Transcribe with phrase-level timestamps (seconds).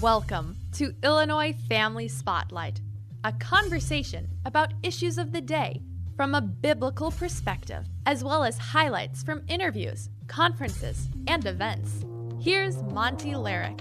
[0.00, 2.80] Welcome to Illinois Family Spotlight,
[3.24, 5.82] a conversation about issues of the day
[6.16, 12.04] from a biblical perspective, as well as highlights from interviews, conferences, and events.
[12.40, 13.80] Here's Monty Larrick.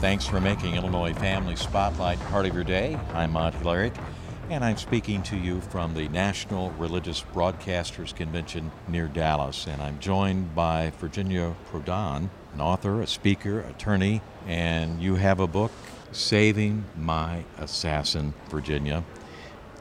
[0.00, 2.98] Thanks for making Illinois Family Spotlight part of your day.
[3.14, 3.94] I'm Monty Larrick,
[4.50, 9.66] and I'm speaking to you from the National Religious Broadcasters Convention near Dallas.
[9.66, 15.46] And I'm joined by Virginia Prodan, an author, a speaker, attorney, and you have a
[15.46, 15.70] book,
[16.12, 19.04] Saving My Assassin, Virginia.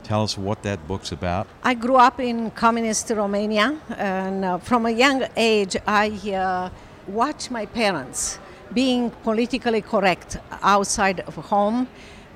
[0.04, 1.48] Tell us what that book's about.
[1.64, 6.70] I grew up in communist Romania, and uh, from a young age, I uh,
[7.08, 8.40] watched my parents
[8.74, 11.88] being politically correct outside of home,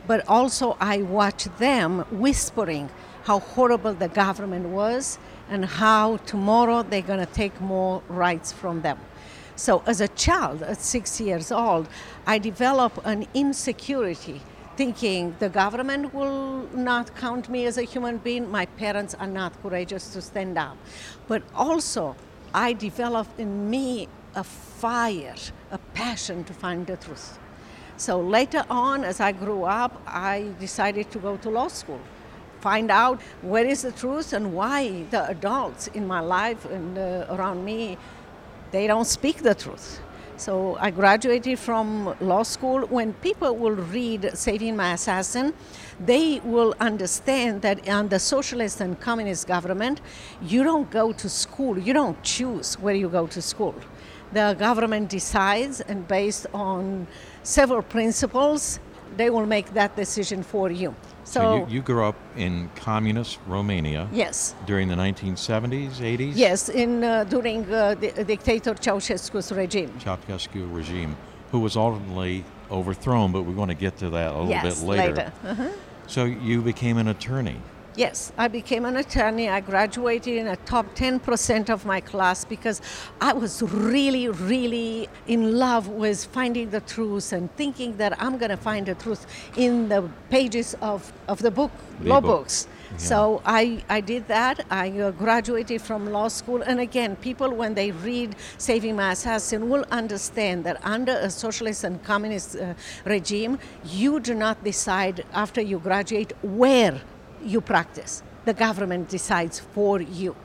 [0.08, 2.90] but also I watched them whispering
[3.24, 5.20] how horrible the government was
[5.50, 8.98] and how tomorrow they're going to take more rights from them.
[9.56, 11.88] So, as a child at six years old,
[12.26, 14.42] I developed an insecurity
[14.76, 19.62] thinking the government will not count me as a human being, my parents are not
[19.62, 20.78] courageous to stand up.
[21.28, 22.16] But also,
[22.54, 25.36] I developed in me a fire,
[25.70, 27.38] a passion to find the truth.
[28.02, 32.00] So later on, as I grew up, I decided to go to law school,
[32.60, 37.28] find out where is the truth and why the adults in my life and uh,
[37.30, 38.00] around me,
[38.72, 40.02] they don't speak the truth.
[40.36, 42.88] So I graduated from law school.
[42.88, 45.54] When people will read Saving My Assassin,
[46.04, 50.02] they will understand that under socialist and communist government,
[50.42, 53.76] you don't go to school, you don't choose where you go to school
[54.34, 57.08] the government decides, and based on
[57.44, 58.80] several principles,
[59.18, 60.96] they will make that decision for you.
[61.24, 64.08] So, so you, you, grew up in communist Romania.
[64.12, 64.56] Yes.
[64.66, 66.32] During the 1970s, 80s.
[66.36, 69.92] Yes, in uh, during uh, the dictator Ceausescu's regime.
[70.00, 71.16] Ceausescu regime,
[71.52, 74.88] who was ultimately overthrown, but we're going to get to that a little yes, bit
[74.88, 75.14] later.
[75.14, 75.34] later.
[75.46, 75.70] Uh-huh.
[76.08, 77.58] So you became an attorney.
[78.02, 79.48] Yes, I became an attorney.
[79.48, 82.82] I graduated in a top 10% of my class because
[83.30, 88.50] I was really, really in love with finding the truth and thinking that I'm going
[88.50, 91.70] to find the truth in the pages of, of the book,
[92.00, 92.40] the law book.
[92.40, 92.68] books.
[92.94, 92.98] Yeah.
[92.98, 94.66] So I, I did that.
[94.72, 96.64] I uh, graduated from law school.
[96.64, 101.84] And again, people, when they read Saving My Assassin, will understand that under a socialist
[101.84, 102.74] and communist uh,
[103.06, 107.00] regime, you do not decide after you graduate where
[107.44, 108.24] you practice.
[108.46, 110.36] The government decides for you.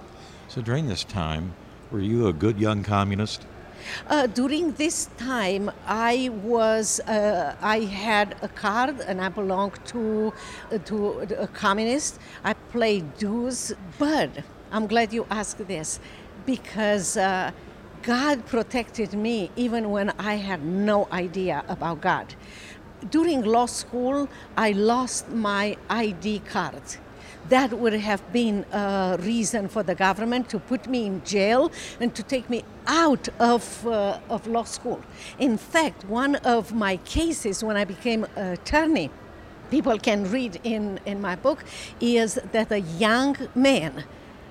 [0.48, 1.54] So during this time,
[1.90, 3.46] were you a good young communist?
[4.08, 10.32] Uh, during this time, I was uh, I had a card and I belonged to
[10.72, 12.18] uh, to a communist.
[12.44, 14.30] I played dues, but
[14.72, 16.00] I'm glad you asked this
[16.44, 17.52] because uh,
[18.02, 22.34] God protected me even when I had no idea about God
[23.10, 26.82] during law school, I lost my ID card.
[27.48, 31.70] That would have been a reason for the government to put me in jail
[32.00, 35.00] and to take me out of, uh, of law school.
[35.38, 39.10] In fact, one of my cases when I became attorney,
[39.70, 41.64] people can read in, in my book,
[42.00, 44.04] is that a young man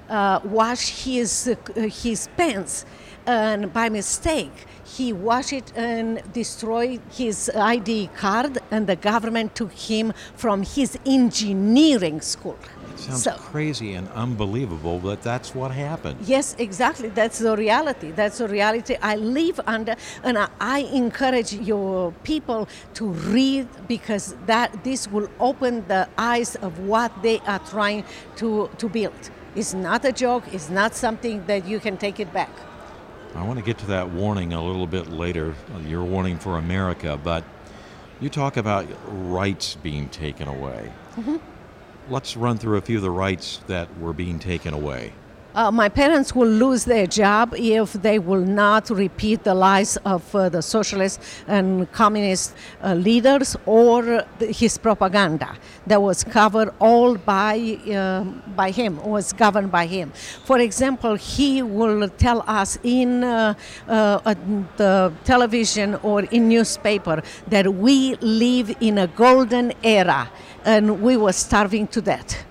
[0.09, 2.85] uh, washed his, uh, his pants
[3.25, 9.71] and by mistake he washed it and destroyed his ID card, and the government took
[9.71, 12.57] him from his engineering school.
[12.93, 16.17] It sounds so, crazy and unbelievable, but that's what happened.
[16.21, 17.09] Yes, exactly.
[17.09, 18.11] That's the reality.
[18.11, 24.35] That's the reality I live under, and I, I encourage your people to read because
[24.45, 28.05] that this will open the eyes of what they are trying
[28.37, 29.31] to, to build.
[29.55, 30.43] It's not a joke.
[30.53, 32.49] It's not something that you can take it back.
[33.35, 35.55] I want to get to that warning a little bit later,
[35.85, 37.43] your warning for America, but
[38.19, 40.91] you talk about rights being taken away.
[41.15, 41.37] Mm-hmm.
[42.09, 45.13] Let's run through a few of the rights that were being taken away.
[45.55, 50.35] Uh, my parents will lose their job if they will not repeat the lies of
[50.35, 52.53] uh, the socialist and communist
[52.83, 55.55] uh, leaders or his propaganda
[55.87, 60.11] that was covered all by, um, by him, was governed by him.
[60.43, 63.53] For example, he will tell us in uh,
[63.87, 64.35] uh,
[64.75, 70.29] the television or in newspaper that we live in a golden era
[70.65, 72.43] and we were starving to death.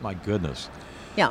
[0.00, 0.68] My goodness.
[1.14, 1.30] Yeah.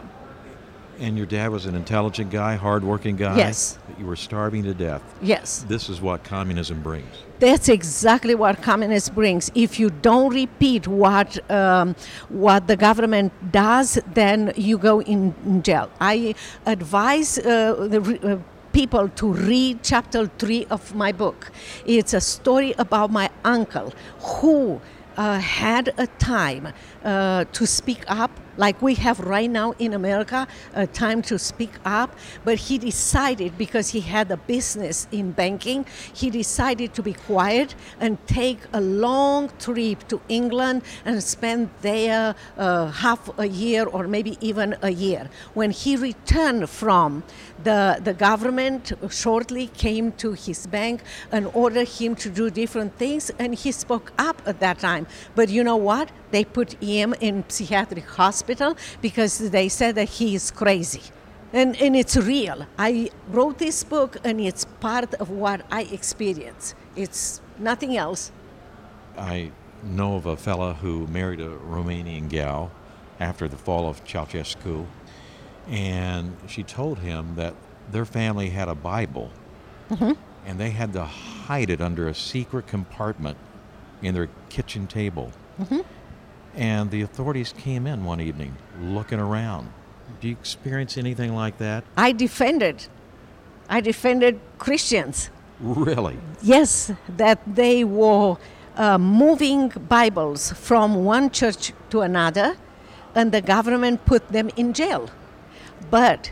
[1.01, 3.35] And your dad was an intelligent guy, hardworking guy.
[3.35, 3.79] Yes.
[3.97, 5.01] You were starving to death.
[5.19, 5.65] Yes.
[5.67, 7.23] This is what communism brings.
[7.39, 9.49] That's exactly what communism brings.
[9.55, 11.95] If you don't repeat what um,
[12.29, 15.89] what the government does, then you go in, in jail.
[15.99, 16.35] I
[16.67, 18.19] advise uh, the.
[18.23, 18.37] Uh,
[18.73, 21.51] people to read chapter three of my book.
[21.85, 24.79] It's a story about my uncle who
[25.17, 26.69] uh, had a time
[27.03, 28.31] uh, to speak up
[28.61, 32.09] like we have right now in America, a time to speak up.
[32.45, 37.73] But he decided, because he had a business in banking, he decided to be quiet
[37.99, 44.07] and take a long trip to England and spend there uh, half a year or
[44.07, 45.23] maybe even a year.
[45.55, 47.23] When he returned from
[47.63, 53.31] the, the government shortly came to his bank and ordered him to do different things,
[53.39, 55.07] and he spoke up at that time.
[55.33, 56.11] But you know what?
[56.31, 61.03] They put him in psychiatric hospital because they said that he is crazy.
[61.53, 62.65] And, and it's real.
[62.79, 66.75] I wrote this book, and it's part of what I experience.
[66.95, 68.31] It's nothing else.
[69.17, 69.51] I
[69.83, 72.71] know of a fella who married a Romanian gal
[73.19, 74.85] after the fall of Ceausescu
[75.67, 77.53] and she told him that
[77.91, 79.31] their family had a Bible,
[79.89, 80.11] mm-hmm.
[80.45, 83.37] and they had to hide it under a secret compartment
[84.01, 85.31] in their kitchen table.
[85.59, 85.79] Mm-hmm.
[86.55, 89.71] And the authorities came in one evening looking around.
[90.19, 91.83] Do you experience anything like that?
[91.95, 92.87] I defended.
[93.69, 95.29] I defended Christians.
[95.59, 96.17] Really?
[96.41, 98.37] Yes, that they were
[98.75, 102.57] uh, moving Bibles from one church to another,
[103.15, 105.09] and the government put them in jail.
[105.89, 106.31] But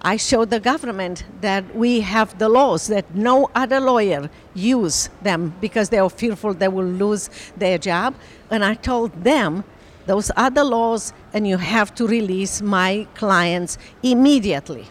[0.00, 5.54] I showed the government that we have the laws that no other lawyer use them
[5.60, 8.14] because they are fearful they will lose their job.
[8.50, 9.64] And I told them
[10.06, 14.86] those are the laws and you have to release my clients immediately.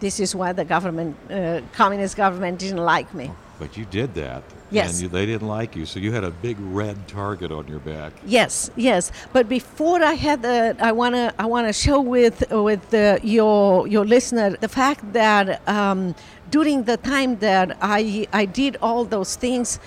[0.00, 3.30] This is why the government, uh, communist government, didn't like me.
[3.58, 4.42] But you did that.
[4.70, 4.94] Yes.
[4.94, 7.78] And you, they didn't like you, so you had a big red target on your
[7.78, 8.12] back.
[8.26, 9.10] Yes, yes.
[9.32, 14.04] But before I had the, I wanna, I wanna show with with the, your your
[14.04, 16.14] listener the fact that um,
[16.50, 19.80] during the time that I I did all those things,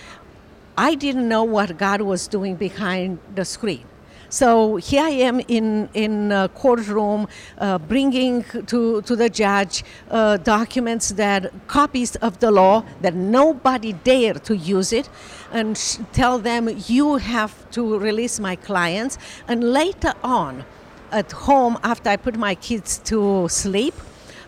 [0.78, 3.86] I didn't know what God was doing behind the screen.
[4.32, 10.38] So here I am in in a courtroom, uh, bringing to to the judge uh,
[10.38, 15.10] documents that copies of the law that nobody dare to use it,
[15.52, 19.18] and sh- tell them you have to release my clients.
[19.50, 20.64] And later on,
[21.12, 23.94] at home after I put my kids to sleep.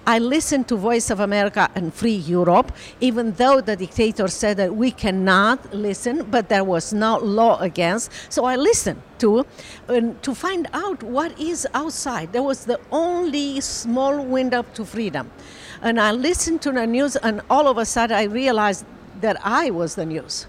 [0.06, 4.76] I listened to Voice of America and Free Europe, even though the dictator said that
[4.76, 8.12] we cannot listen, but there was no law against.
[8.28, 9.46] So I listened to
[9.88, 12.34] and to find out what is outside.
[12.34, 15.32] There was the only small window to freedom.
[15.82, 18.86] And I listened to the news, and all of a sudden I realized
[19.22, 20.48] that I was the news.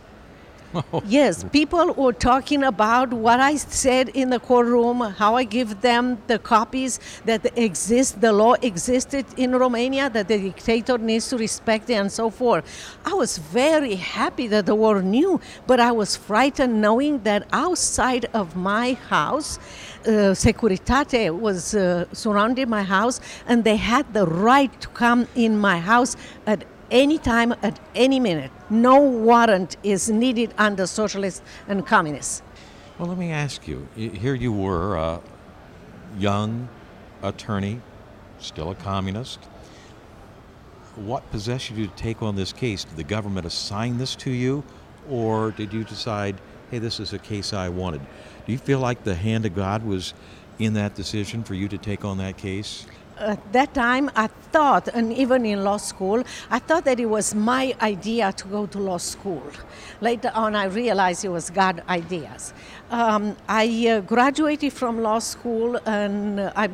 [1.04, 6.18] yes, people were talking about what I said in the courtroom, how I give them
[6.26, 11.90] the copies that exist, the law existed in Romania, that the dictator needs to respect
[11.90, 12.64] it, and so forth.
[13.04, 18.26] I was very happy that the world knew, but I was frightened knowing that outside
[18.34, 19.58] of my house,
[20.06, 25.58] uh, Securitate was uh, surrounding my house, and they had the right to come in
[25.58, 26.16] my house
[26.46, 28.50] at any time, at any minute.
[28.70, 32.42] No warrant is needed under socialists and communists.
[32.98, 35.20] Well, let me ask you here you were, a
[36.16, 36.68] young
[37.22, 37.80] attorney,
[38.38, 39.40] still a communist.
[40.94, 42.84] What possessed you to take on this case?
[42.84, 44.62] Did the government assign this to you,
[45.10, 46.40] or did you decide,
[46.70, 48.02] hey, this is a case I wanted?
[48.46, 50.14] Do you feel like the hand of God was
[50.60, 52.86] in that decision for you to take on that case?
[53.18, 57.34] At that time I thought, and even in law school, I thought that it was
[57.34, 59.42] my idea to go to law school.
[60.00, 62.52] Later on, I realized it was God ideas.
[62.90, 66.68] Um, I uh, graduated from law school and I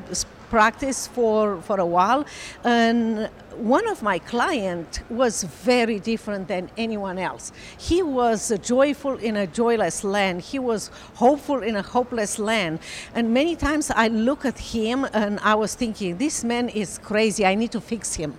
[0.50, 2.26] practiced for, for a while,
[2.64, 3.30] and
[3.60, 7.52] one of my clients was very different than anyone else.
[7.78, 10.40] He was joyful in a joyless land.
[10.40, 12.78] He was hopeful in a hopeless land.
[13.14, 17.44] And many times I look at him and I was thinking, this man is crazy.
[17.44, 18.34] I need to fix him.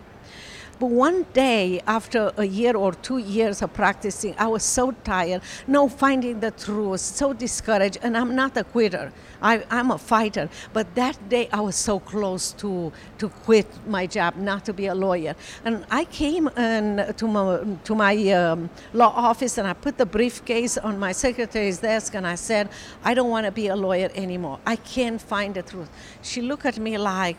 [0.81, 5.43] But one day, after a year or two years of practicing, I was so tired,
[5.67, 9.13] no finding the truth, so discouraged, and I'm not a quitter.
[9.43, 10.49] I, am a fighter.
[10.73, 14.87] But that day, I was so close to, to quit my job, not to be
[14.87, 15.35] a lawyer.
[15.63, 20.79] And I came to my, to my um, law office and I put the briefcase
[20.79, 22.69] on my secretary's desk and I said,
[23.03, 24.57] I don't want to be a lawyer anymore.
[24.65, 25.91] I can't find the truth.
[26.23, 27.37] She looked at me like,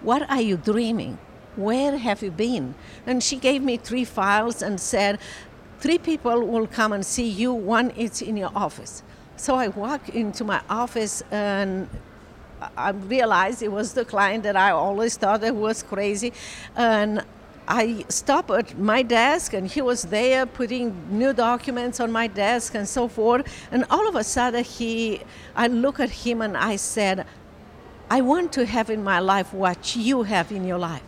[0.00, 1.18] What are you dreaming?
[1.58, 2.76] Where have you been?
[3.04, 5.18] And she gave me three files and said,
[5.80, 9.02] Three people will come and see you, one is in your office.
[9.36, 11.88] So I walked into my office and
[12.76, 16.32] I realized it was the client that I always thought that was crazy.
[16.76, 17.24] And
[17.66, 22.76] I stopped at my desk and he was there putting new documents on my desk
[22.76, 23.46] and so forth.
[23.72, 25.22] And all of a sudden, he,
[25.56, 27.26] I look at him and I said,
[28.10, 31.02] I want to have in my life what you have in your life.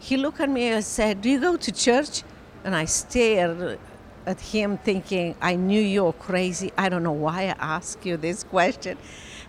[0.00, 2.22] He looked at me and said, Do you go to church?
[2.64, 3.78] And I stared
[4.26, 6.72] at him thinking, I knew you're crazy.
[6.76, 8.98] I don't know why I asked you this question.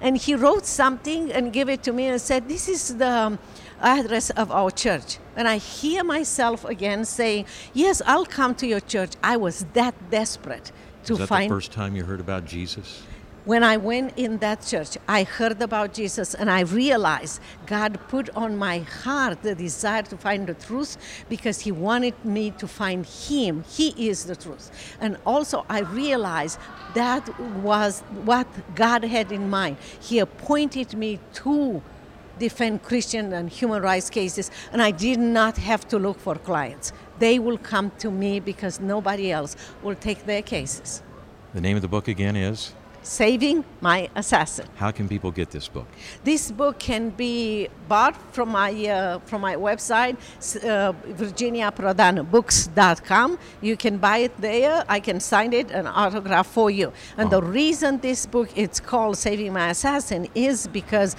[0.01, 3.39] And he wrote something and gave it to me and said, This is the um,
[3.79, 5.19] address of our church.
[5.37, 9.11] And I hear myself again saying, Yes, I'll come to your church.
[9.23, 10.71] I was that desperate
[11.05, 13.03] to Was that find the first time you heard about Jesus?
[13.45, 18.29] When I went in that church, I heard about Jesus and I realized God put
[18.35, 23.05] on my heart the desire to find the truth because He wanted me to find
[23.05, 23.63] Him.
[23.63, 24.95] He is the truth.
[24.99, 26.59] And also, I realized
[26.93, 27.27] that
[27.63, 29.77] was what God had in mind.
[29.99, 31.81] He appointed me to
[32.37, 36.93] defend Christian and human rights cases, and I did not have to look for clients.
[37.19, 41.01] They will come to me because nobody else will take their cases.
[41.53, 44.65] The name of the book again is Saving My Assassin.
[44.75, 45.87] How can people get this book?
[46.23, 50.17] This book can be bought from my uh, from my website,
[50.63, 53.39] uh, virginiaprodanbooks.com.
[53.61, 54.85] You can buy it there.
[54.87, 56.93] I can sign it and autograph for you.
[57.17, 61.15] And the reason this book it's called Saving My Assassin is because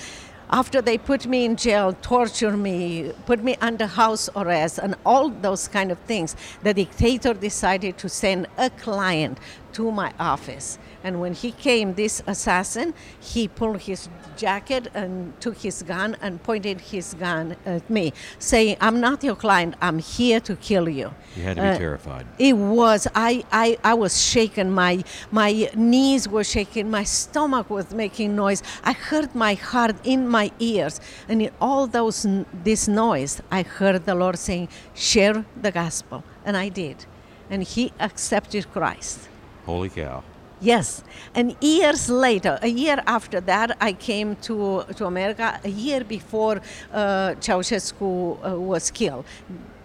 [0.53, 5.31] after they put me in jail, torture me, put me under house arrest, and all
[5.31, 9.39] those kind of things, the dictator decided to send a client
[9.73, 10.79] to my office.
[11.05, 16.43] And when he came, this assassin, he pulled his jacket and took his gun and
[16.43, 21.13] pointed his gun at me, saying, I'm not your client, I'm here to kill you.
[21.37, 22.27] You had to be Uh, terrified.
[22.39, 23.09] It was.
[23.15, 24.71] I, I, I was shaken.
[24.71, 26.91] My, my knees were shaking.
[26.91, 28.63] My stomach was making noise.
[28.85, 31.01] I heard my heart in my ears.
[31.29, 32.27] And in all those
[32.65, 36.23] this noise, I heard the Lord saying, share the gospel.
[36.45, 37.07] And I did.
[37.51, 39.29] And he accepted Christ.
[39.65, 40.32] Holy cow.
[40.63, 41.03] Yes,
[41.35, 45.59] and years later, a year after that, I came to, to America.
[45.65, 46.61] A year before
[46.93, 48.03] uh, Ceausescu
[48.47, 49.25] uh, was killed,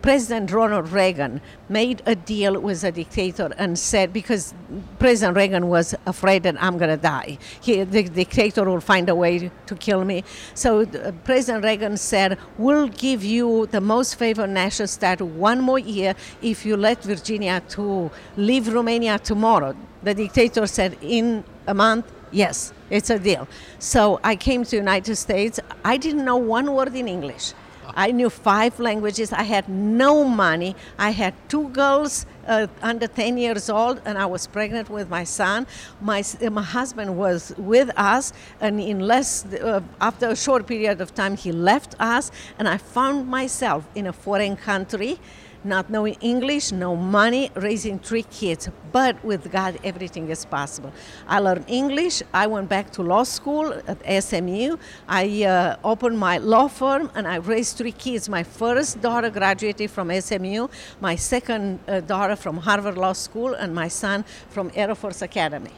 [0.03, 4.53] President Ronald Reagan made a deal with a dictator and said, because
[4.99, 9.15] President Reagan was afraid that I'm going to die, he, the dictator will find a
[9.15, 10.23] way to kill me.
[10.53, 15.79] So uh, President Reagan said, "We'll give you the most favored national status one more
[15.79, 19.75] year if you let Virginia to leave Romania tomorrow."
[20.07, 23.45] The dictator said, "In a month." Yes, it's a deal.
[23.77, 25.59] So I came to United States.
[25.83, 27.53] I didn't know one word in English.
[27.95, 29.33] I knew five languages.
[29.33, 30.75] I had no money.
[30.97, 35.23] I had two girls uh, under 10 years old, and I was pregnant with my
[35.23, 35.67] son.
[35.99, 41.01] My, uh, my husband was with us, and in less, uh, after a short period
[41.01, 45.19] of time, he left us, and I found myself in a foreign country
[45.63, 48.69] not knowing English, no money, raising three kids.
[48.91, 50.91] But with God, everything is possible.
[51.27, 52.23] I learned English.
[52.33, 54.77] I went back to law school at SMU.
[55.07, 58.29] I uh, opened my law firm and I raised three kids.
[58.29, 60.67] My first daughter graduated from SMU,
[61.01, 65.71] my second uh, daughter from Harvard Law School, and my son from Air Force Academy.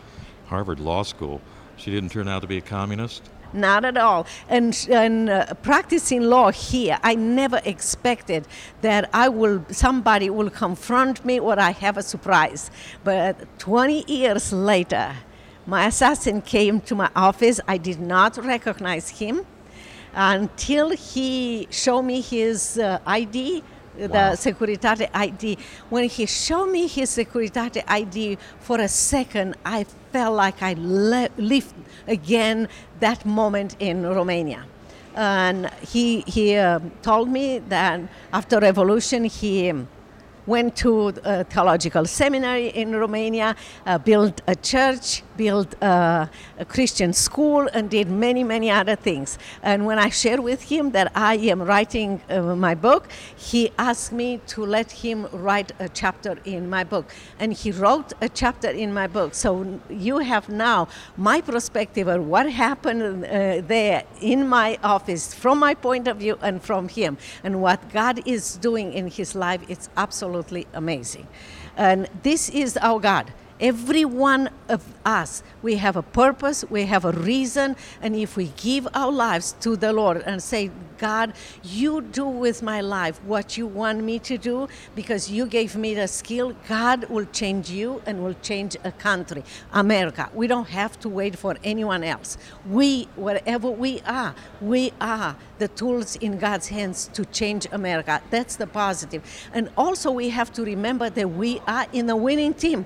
[0.47, 1.41] Harvard Law School.
[1.77, 3.23] She didn't turn out to be a communist?
[3.53, 4.27] Not at all.
[4.47, 8.47] And, and uh, practicing law here, I never expected
[8.81, 12.69] that I will somebody will confront me or I have a surprise.
[13.03, 15.15] But 20 years later,
[15.65, 17.59] my assassin came to my office.
[17.67, 19.45] I did not recognize him
[20.13, 23.63] until he showed me his uh, ID
[23.99, 24.33] the Wow.
[24.33, 25.57] Securitate ID.
[25.89, 31.29] When he showed me his Securitate ID for a second, I felt like I le-
[31.37, 31.75] lived
[32.07, 32.67] again
[32.99, 34.63] that moment in Romania.
[35.15, 37.99] And he, he um told me that
[38.31, 39.87] after revolution, he um,
[40.45, 46.29] went to a theological seminary in Romania, uh, built a church, built a,
[46.67, 49.29] Christian school, and did many, many other things.
[49.63, 53.03] And when I shared with him that I am writing uh, my book,
[53.51, 57.05] he asked me to let him write a chapter in my book.
[57.39, 59.33] And he wrote a chapter in my book.
[59.33, 59.49] So
[59.89, 65.73] you have now my perspective of what happened uh, there in my office from my
[65.73, 69.61] point of view and from him and what God is doing in his life.
[69.69, 71.27] It's absolutely amazing.
[71.77, 73.31] And this is our God.
[73.59, 78.53] Every one of us, we have a purpose, we have a reason, and if we
[78.55, 83.57] give our lives to the Lord and say, God, you do with my life what
[83.57, 88.01] you want me to do because you gave me the skill, God will change you
[88.05, 90.29] and will change a country, America.
[90.33, 92.37] We don't have to wait for anyone else.
[92.65, 98.21] We, wherever we are, we are the tools in God's hands to change America.
[98.29, 99.23] That's the positive.
[99.53, 102.85] And also, we have to remember that we are in a winning team.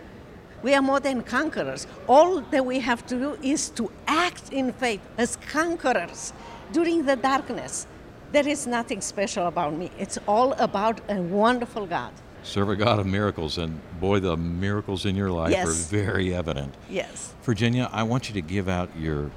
[0.64, 1.86] We are more than conquerors.
[2.08, 6.32] All that we have to do is to act in faith as conquerors
[6.72, 7.86] during the darkness.
[8.32, 9.92] There is nothing special about me.
[10.00, 12.14] It's all about a wonderful God.
[12.44, 15.68] Serve a God of miracles, and boy, the miracles in your life Yes.
[15.68, 16.74] are very evident.
[16.90, 17.34] Yes.
[17.44, 19.32] Virginia, I want you to give out your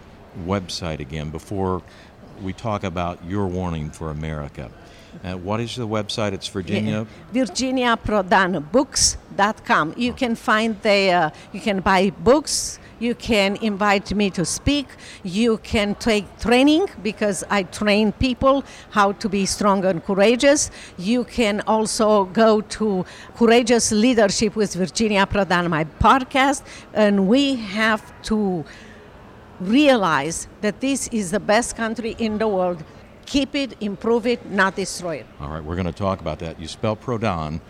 [0.44, 1.82] website again before
[2.42, 4.70] we talk about your warning for America.
[5.24, 6.32] Uh, what is the website?
[6.32, 7.06] It's Virginia.
[7.32, 9.94] virginiaprodanbooks.com.
[9.96, 14.86] You can find there, you can buy books, you can invite me to speak,
[15.22, 20.70] you can take training because I train people how to be strong and courageous.
[20.96, 23.04] You can also go to
[23.36, 26.62] Courageous Leadership with Virginia Prodan, my podcast,
[26.94, 28.64] and we have to
[29.60, 32.82] realize that this is the best country in the world.
[33.26, 35.26] Keep it, improve it, not destroy it.
[35.40, 36.60] All right, we're going to talk about that.
[36.60, 37.60] You spell Prodan,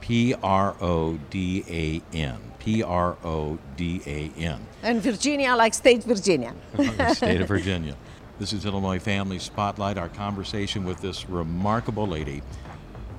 [0.00, 2.38] P R O D A N.
[2.66, 4.66] P R O D A N.
[4.82, 6.52] And Virginia, like state Virginia.
[7.14, 7.96] state of Virginia.
[8.40, 9.96] This is Illinois Family Spotlight.
[9.96, 12.42] Our conversation with this remarkable lady,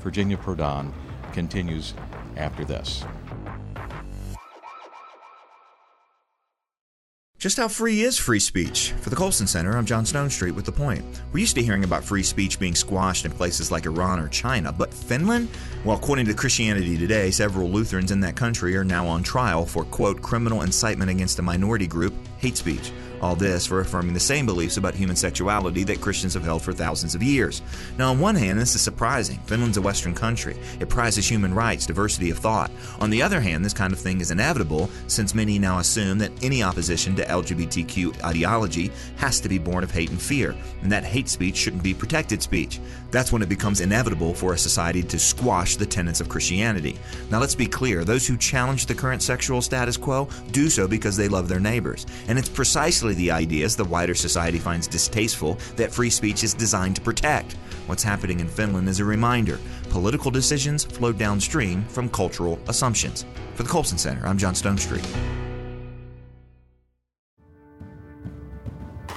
[0.02, 0.92] Virginia Prodan,
[1.32, 1.94] continues
[2.36, 3.06] after this.
[7.48, 8.92] Just how free is free speech?
[9.00, 11.06] For the Colson Center, I'm John Stonestreet with The Point.
[11.32, 14.74] We're used to hearing about free speech being squashed in places like Iran or China,
[14.74, 15.48] but Finland?
[15.86, 19.86] Well, according to Christianity Today, several Lutherans in that country are now on trial for,
[19.86, 22.92] quote, criminal incitement against a minority group, hate speech.
[23.22, 26.74] All this for affirming the same beliefs about human sexuality that Christians have held for
[26.74, 27.62] thousands of years.
[27.98, 29.40] Now, on one hand, this is surprising.
[29.46, 30.58] Finland's a Western country.
[30.80, 32.72] It prizes human rights, diversity of thought.
[33.00, 36.32] On the other hand, this kind of thing is inevitable since many now assume that
[36.44, 41.04] any opposition to LGBTQ ideology has to be born of hate and fear, and that
[41.04, 42.80] hate speech shouldn't be protected speech.
[43.10, 46.98] That's when it becomes inevitable for a society to squash the tenets of Christianity.
[47.32, 51.18] Now, let's be clear those who challenge the current sexual status quo do so because
[51.18, 52.06] they love their neighbors.
[52.28, 56.96] And it's precisely the ideas the wider society finds distasteful that free speech is designed
[56.96, 57.54] to protect.
[57.88, 63.26] What's happening in Finland is a reminder political decisions flow downstream from cultural assumptions.
[63.56, 64.78] For the Colson Center, I'm John Stone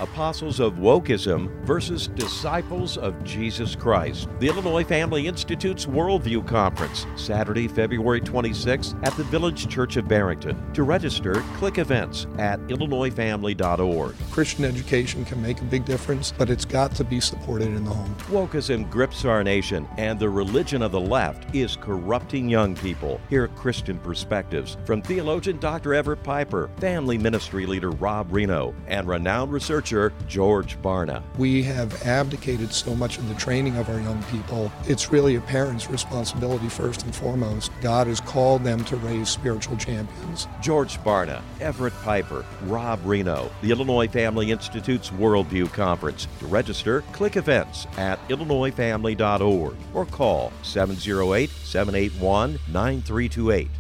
[0.01, 4.31] Apostles of Wokeism versus Disciples of Jesus Christ.
[4.39, 10.73] The Illinois Family Institute's Worldview Conference, Saturday, February 26th at the Village Church of Barrington.
[10.73, 14.15] To register, click events at illinoisfamily.org.
[14.31, 17.91] Christian education can make a big difference, but it's got to be supported in the
[17.91, 18.15] home.
[18.31, 23.21] Wokeism grips our nation, and the religion of the left is corrupting young people.
[23.29, 25.93] Hear Christian perspectives from theologian Dr.
[25.93, 31.23] Everett Piper, family ministry leader Rob Rienow, and renowned researcher George Barna.
[31.37, 34.71] We have abdicated so much of the training of our young people.
[34.87, 37.73] It's really a parent's responsibility first and foremost.
[37.81, 40.47] God has called them to raise spiritual champions.
[40.63, 46.29] George Barna, Everett Piper, Rob Rienow, the Illinois Family Institute's Worldview Conference.
[46.39, 53.80] To register, click events at illinoisfamily.org or call 708 781 9328.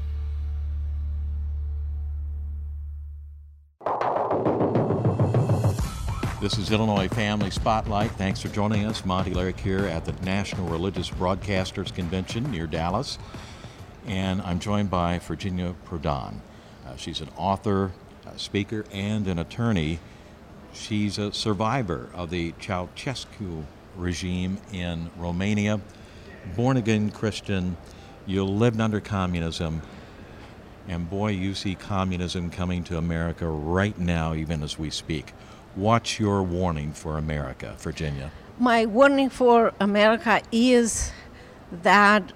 [6.50, 8.10] This is Illinois Family Spotlight.
[8.10, 9.04] Thanks for joining us.
[9.04, 13.20] Monty Larrick here at the National Religious Broadcasters Convention near Dallas.
[14.04, 16.40] And I'm joined by Virginia Prodan.
[16.84, 17.92] Uh, she's an author,
[18.34, 20.00] speaker, and an attorney.
[20.72, 23.62] She's a survivor of the Ceausescu
[23.94, 25.80] regime in Romania,
[26.56, 27.76] born again Christian.
[28.26, 29.82] You lived under communism.
[30.88, 35.32] And boy, you see communism coming to America right now, even as we speak.
[35.76, 38.32] What's your warning for America, Virginia?
[38.58, 41.12] My warning for America is
[41.70, 42.32] that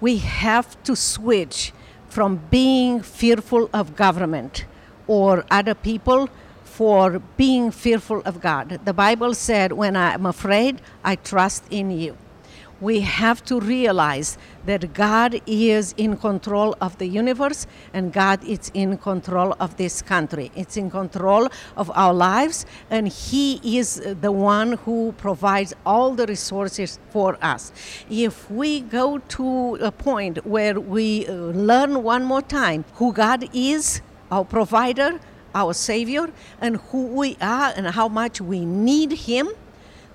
[0.00, 1.72] we have to switch
[2.08, 4.64] from being fearful of government
[5.08, 6.30] or other people
[6.62, 8.80] for being fearful of God.
[8.84, 12.16] The Bible said, When I'm afraid, I trust in you.
[12.80, 18.70] We have to realize that God is in control of the universe and God is
[18.72, 20.52] in control of this country.
[20.54, 26.26] It's in control of our lives, and He is the one who provides all the
[26.26, 27.72] resources for us.
[28.08, 33.48] If we go to a point where we uh, learn one more time who God
[33.52, 35.18] is, our provider,
[35.54, 39.48] our Savior, and who we are and how much we need Him,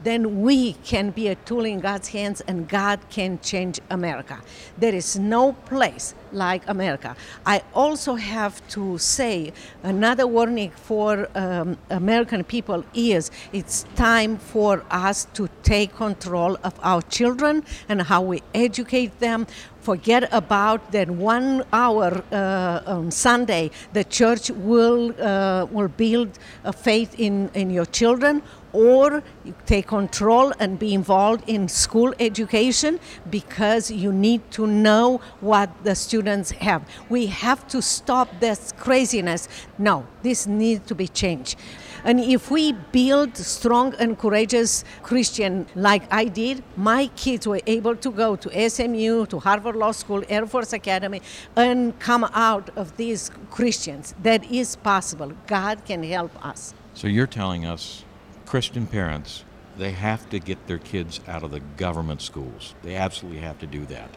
[0.03, 4.41] then we can be a tool in God's hands and God can change America.
[4.77, 7.15] There is no place like America.
[7.45, 14.83] I also have to say another warning for um, American people is it's time for
[14.89, 19.47] us to take control of our children and how we educate them
[19.83, 26.71] forget about that one hour uh, on Sunday the church will uh, will build a
[26.71, 28.41] faith in, in your children
[28.71, 35.21] or you take control and be involved in school education because you need to know
[35.41, 36.83] what the students have.
[37.09, 39.47] We have to stop this craziness.
[39.77, 41.57] No, this needs to be changed.
[42.05, 47.95] And if we build strong and courageous Christian like I did, my kids were able
[47.95, 51.21] to go to SMU, to Harvard Law School, Air Force Academy,
[51.55, 54.15] and come out of these Christians.
[54.21, 55.31] That is possible.
[55.47, 56.73] God can help us.
[56.93, 58.03] So you're telling us
[58.45, 59.45] Christian parents,
[59.77, 62.75] they have to get their kids out of the government schools.
[62.83, 64.09] They absolutely have to do that.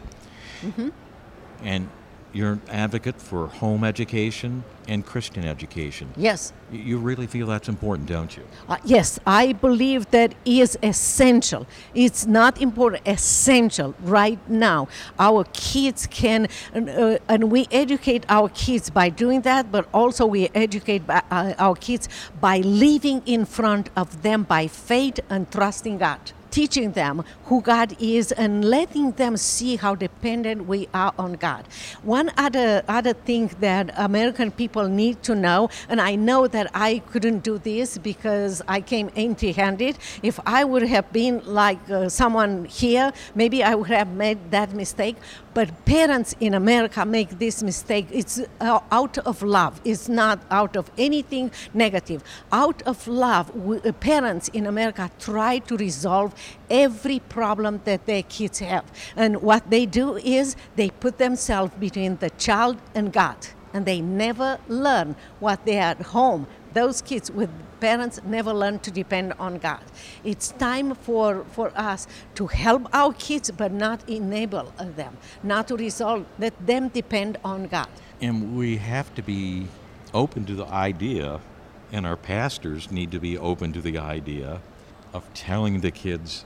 [0.60, 0.88] Mm-hmm.
[1.62, 1.88] And
[2.36, 6.08] you're an advocate for home education and Christian education.
[6.16, 6.52] Yes.
[6.70, 8.44] You really feel that's important, don't you?
[8.68, 11.66] Uh, yes, I believe that is essential.
[11.94, 14.88] It's not important, essential right now.
[15.18, 20.48] Our kids can, uh, and we educate our kids by doing that, but also we
[20.54, 22.08] educate by, uh, our kids
[22.40, 26.20] by living in front of them by faith and trusting God
[26.56, 31.62] teaching them who God is and letting them see how dependent we are on God.
[32.02, 36.90] One other other thing that American people need to know, and I know that I
[37.10, 39.98] couldn't do this because I came empty-handed.
[40.22, 44.72] If I would have been like uh, someone here, maybe I would have made that
[44.72, 45.16] mistake.
[45.56, 48.08] But parents in America make this mistake.
[48.10, 49.80] It's uh, out of love.
[49.86, 52.22] It's not out of anything negative.
[52.52, 56.34] Out of love, uh, parents in America try to resolve
[56.68, 58.84] every problem that their kids have.
[59.16, 63.38] And what they do is they put themselves between the child and God.
[63.72, 66.46] And they never learn what they are at home.
[66.74, 67.48] Those kids with
[67.80, 69.80] parents never learn to depend on God.
[70.24, 75.76] It's time for, for us to help our kids, but not enable them, not to
[75.76, 77.88] resolve, let them depend on God.
[78.20, 79.68] And we have to be
[80.14, 81.40] open to the idea,
[81.92, 84.60] and our pastors need to be open to the idea
[85.12, 86.44] of telling the kids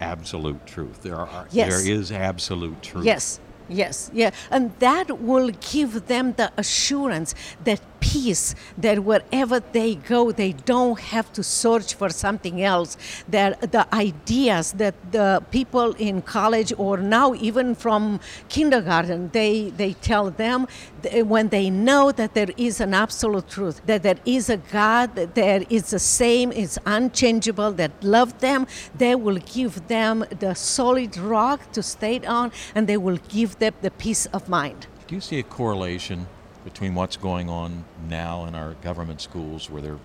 [0.00, 1.02] absolute truth.
[1.02, 1.68] There are Yes.
[1.68, 3.04] there is absolute truth.
[3.04, 4.30] Yes, yes, yeah.
[4.50, 10.98] And that will give them the assurance that peace that wherever they go, they don't
[11.00, 12.96] have to search for something else.
[13.28, 19.92] That the ideas that the people in college or now even from kindergarten, they, they
[19.94, 20.66] tell them
[21.02, 24.56] th- eh, when they know that there is an absolute truth, that there is a
[24.56, 30.24] God, that there is the same, it's unchangeable, that love them, they will give them
[30.38, 34.86] the solid rock to stay on and they will give them the peace of mind.
[35.06, 36.26] Do you see a correlation
[36.64, 39.98] between what's going on now in our government schools where their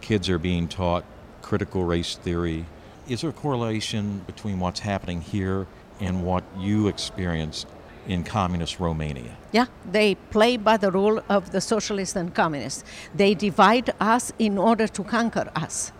[0.00, 1.04] kids are being taught
[1.42, 2.66] critical race theory?
[3.08, 5.66] Is there a correlation between what's happening here
[5.98, 7.66] and what you experienced
[8.10, 9.36] in communist Romania?
[9.52, 12.84] Yeah, they play by the rule of the socialists and communists.
[13.14, 15.92] They divide us in order to conquer us.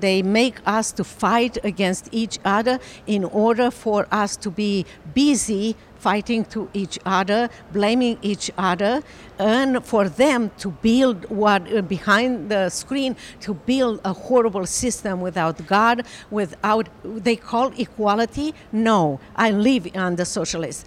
[0.00, 5.76] They make us to fight against each other in order for us to be busy
[5.96, 9.02] fighting to each other, blaming each other,
[9.38, 15.22] and for them to build what uh, behind the screen to build a horrible system
[15.22, 18.52] without God, without they call equality.
[18.70, 20.84] No, I live under socialists.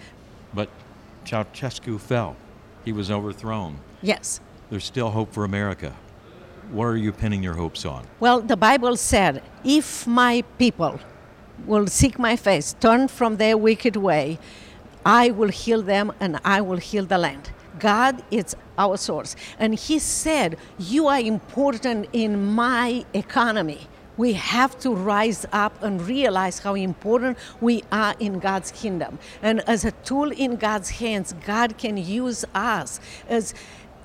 [0.54, 0.68] But
[1.24, 2.36] Ceausescu fell.
[2.84, 3.78] He was overthrown.
[4.02, 4.40] Yes.
[4.70, 5.94] There's still hope for America.
[6.70, 8.06] What are you pinning your hopes on?
[8.20, 11.00] Well, the Bible said, if my people
[11.66, 14.38] will seek my face, turn from their wicked way,
[15.04, 17.50] I will heal them and I will heal the land.
[17.78, 19.36] God is our source.
[19.58, 23.88] And He said, You are important in my economy.
[24.18, 29.18] We have to rise up and realize how important we are in God's kingdom.
[29.40, 33.54] And as a tool in God's hands, God can use us as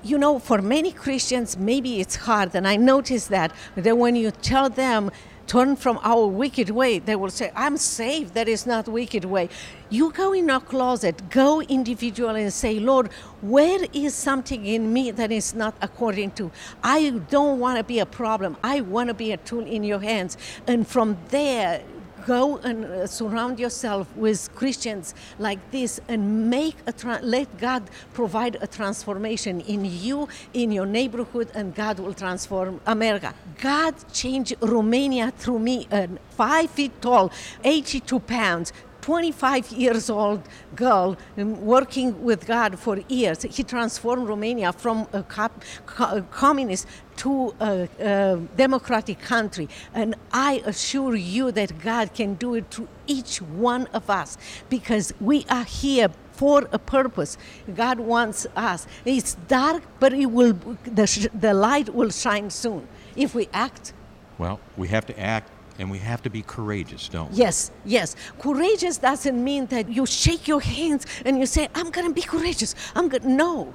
[0.02, 4.30] you know, for many Christians, maybe it's hard, and I notice that that when you
[4.30, 5.10] tell them
[5.46, 8.34] turn from our wicked way, they will say, "I'm saved.
[8.34, 9.48] That is not wicked way."
[9.90, 15.10] You go in your closet, go individually, and say, "Lord, where is something in me
[15.12, 16.50] that is not according to?
[16.82, 18.56] I don't want to be a problem.
[18.62, 21.82] I want to be a tool in Your hands." And from there,
[22.26, 27.82] go and uh, surround yourself with Christians like this and make a tra- let God
[28.12, 33.34] provide a transformation in you, in your neighborhood, and God will transform America.
[33.60, 37.30] God changed Romania through me, a five feet tall,
[37.62, 38.72] 82 pounds,
[39.04, 40.40] 25 years old
[40.74, 43.42] girl working with God for years.
[43.42, 45.50] He transformed Romania from a, co-
[45.84, 46.86] co- communist
[47.16, 49.68] to a, a, democratic country.
[49.92, 54.38] And I assure you that God can do it to each one of us
[54.70, 57.36] because we are here for a purpose.
[57.74, 58.86] God wants us.
[59.04, 63.92] It's dark, but it will, the, the light will shine soon if we act.
[64.38, 67.38] Well, we have to act and we have to be courageous, don't we?
[67.38, 68.14] Yes, yes.
[68.38, 72.22] Courageous doesn't mean that you shake your hands and you say, I'm going to be
[72.22, 72.74] courageous.
[72.94, 73.30] I'm going to.
[73.30, 73.74] No.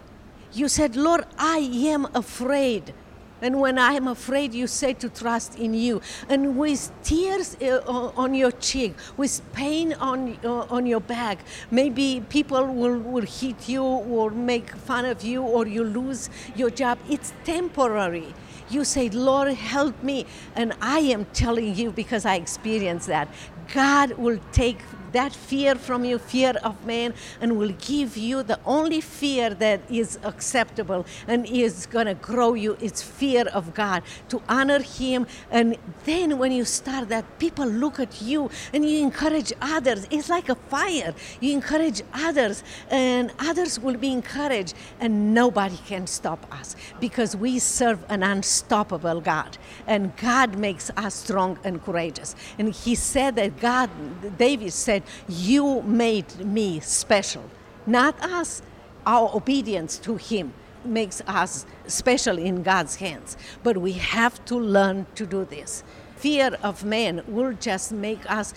[0.54, 2.94] You said, Lord, I am afraid.
[3.42, 6.02] And when I am afraid, you say to trust in you.
[6.28, 11.40] And with tears uh, on your cheek, with pain on, on your back,
[11.72, 16.70] maybe people will, will hit you or make fun of you or you lose your
[16.70, 16.98] job.
[17.10, 18.34] It's temporary
[18.70, 20.26] you say, Lord, help me.
[20.56, 23.28] And I am telling you because I experienced that.
[23.74, 24.80] God will take
[25.12, 29.82] that fear from you, fear of man, and will give you the only fear that
[29.90, 32.78] is acceptable and is going to grow you.
[32.82, 35.28] It's fear of God to honor Him.
[35.52, 40.08] And then when you start that, people look at you and you encourage others.
[40.10, 41.14] It's like a fire.
[41.40, 47.60] You encourage others, and others will be encouraged, and nobody can stop us because we
[47.60, 49.58] serve an unstoppable God.
[49.88, 52.36] And God makes us strong and courageous.
[52.58, 53.90] And He said that God,
[54.38, 57.44] David said, said, You made me special.
[57.86, 58.62] Not us.
[59.06, 60.54] Our obedience to Him
[60.86, 63.38] makes us special in God's hands.
[63.64, 65.84] But we have to learn to do this.
[66.18, 68.54] Fear of man will just make us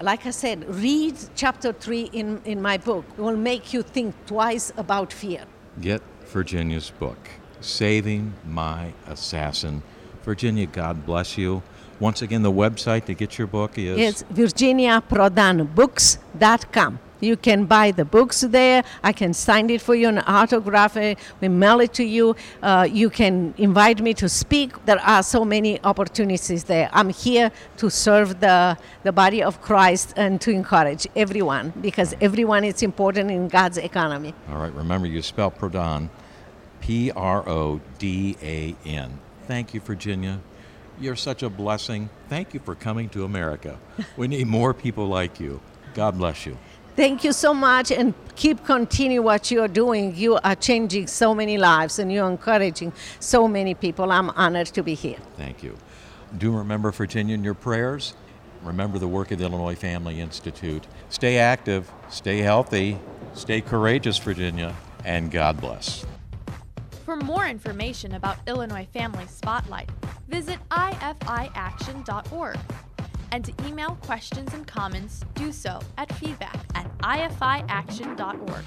[0.00, 3.04] like I said, read chapter 3 in, in my book.
[3.16, 5.44] It will make you think twice about fear.
[5.80, 7.18] Get Virginia's book,
[7.60, 9.80] Saving My Assassin.
[10.24, 11.62] Virginia, God bless you.
[12.02, 13.96] Once again, the website to get your book is?
[13.96, 16.98] It's virginiaprodanbooks.com.
[17.20, 18.82] You can buy the books there.
[19.04, 21.16] I can sign it for you and autograph it.
[21.40, 22.34] We mail it to you.
[22.60, 24.84] Uh, you can invite me to speak.
[24.84, 26.90] There are so many opportunities there.
[26.92, 32.64] I'm here to serve the, the body of Christ and to encourage everyone because everyone
[32.64, 34.34] is important in God's economy.
[34.50, 36.08] All right, remember you spell Prodan
[36.80, 39.20] P R O D A N.
[39.46, 40.40] Thank you, Virginia.
[41.02, 42.08] You're such a blessing.
[42.28, 43.76] Thank you for coming to America.
[44.16, 45.60] We need more people like you.
[45.94, 46.56] God bless you.
[46.94, 50.14] Thank you so much and keep continue what you're doing.
[50.14, 54.12] You are changing so many lives and you're encouraging so many people.
[54.12, 55.18] I'm honored to be here.
[55.36, 55.76] Thank you.
[56.38, 58.14] Do remember Virginia in your prayers.
[58.62, 60.86] Remember the work of the Illinois Family Institute.
[61.08, 62.96] Stay active, stay healthy,
[63.34, 66.06] stay courageous, Virginia, and God bless.
[67.12, 69.90] For more information about Illinois Family Spotlight,
[70.28, 72.58] visit ifiaction.org.
[73.32, 78.64] And to email questions and comments, do so at feedback at ifiaction.org.